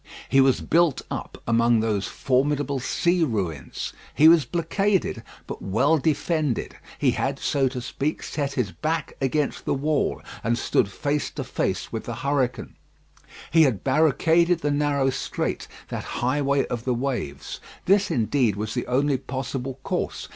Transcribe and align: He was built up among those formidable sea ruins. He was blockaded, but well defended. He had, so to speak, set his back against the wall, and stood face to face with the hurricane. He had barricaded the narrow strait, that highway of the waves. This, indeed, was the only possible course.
He 0.29 0.41
was 0.41 0.61
built 0.61 1.03
up 1.11 1.37
among 1.45 1.79
those 1.79 2.07
formidable 2.07 2.79
sea 2.79 3.23
ruins. 3.23 3.93
He 4.15 4.27
was 4.27 4.45
blockaded, 4.45 5.21
but 5.45 5.61
well 5.61 5.99
defended. 5.99 6.75
He 6.97 7.11
had, 7.11 7.37
so 7.37 7.67
to 7.67 7.81
speak, 7.81 8.23
set 8.23 8.53
his 8.53 8.71
back 8.71 9.13
against 9.21 9.63
the 9.65 9.75
wall, 9.75 10.19
and 10.43 10.57
stood 10.57 10.89
face 10.89 11.29
to 11.29 11.43
face 11.43 11.91
with 11.91 12.05
the 12.05 12.15
hurricane. 12.25 12.73
He 13.51 13.61
had 13.61 13.83
barricaded 13.83 14.61
the 14.61 14.71
narrow 14.71 15.11
strait, 15.11 15.67
that 15.89 16.03
highway 16.23 16.65
of 16.65 16.83
the 16.83 16.95
waves. 16.95 17.59
This, 17.85 18.09
indeed, 18.09 18.55
was 18.55 18.73
the 18.73 18.87
only 18.87 19.17
possible 19.19 19.77
course. 19.83 20.29